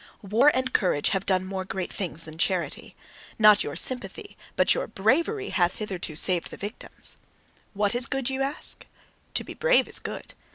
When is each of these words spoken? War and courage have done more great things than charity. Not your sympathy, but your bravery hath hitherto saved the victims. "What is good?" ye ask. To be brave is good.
War 0.23 0.49
and 0.55 0.73
courage 0.73 1.09
have 1.09 1.27
done 1.27 1.45
more 1.45 1.63
great 1.63 1.93
things 1.93 2.23
than 2.23 2.39
charity. 2.39 2.95
Not 3.37 3.63
your 3.63 3.75
sympathy, 3.75 4.35
but 4.55 4.73
your 4.73 4.87
bravery 4.87 5.49
hath 5.49 5.75
hitherto 5.75 6.15
saved 6.15 6.49
the 6.49 6.57
victims. 6.57 7.17
"What 7.75 7.93
is 7.93 8.07
good?" 8.07 8.27
ye 8.27 8.39
ask. 8.39 8.87
To 9.35 9.43
be 9.43 9.53
brave 9.53 9.87
is 9.87 9.99
good. 9.99 10.33